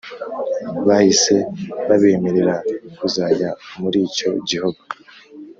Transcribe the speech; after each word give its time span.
bahise 0.87 1.35
babemerera 1.87 2.55
kuzajya 2.97 3.49
muricyo 3.79 4.29
gihugu 4.49 4.81